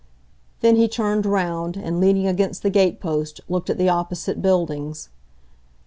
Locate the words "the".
2.63-2.71, 3.77-3.89